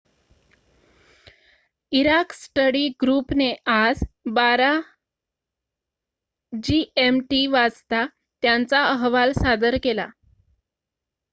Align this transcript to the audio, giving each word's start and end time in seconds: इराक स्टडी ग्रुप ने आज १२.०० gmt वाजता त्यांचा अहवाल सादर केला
इराक 1.91 2.31
स्टडी 2.33 2.87
ग्रुप 3.01 3.33
ने 3.33 3.49
आज 3.71 3.99
१२.०० 4.29 4.79
gmt 6.53 7.45
वाजता 7.51 8.05
त्यांचा 8.43 8.83
अहवाल 8.85 9.31
सादर 9.33 9.77
केला 9.83 10.07